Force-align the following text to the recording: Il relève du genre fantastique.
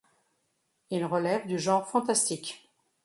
Il 0.89 1.05
relève 1.05 1.45
du 1.45 1.59
genre 1.59 1.87
fantastique. 1.87 2.67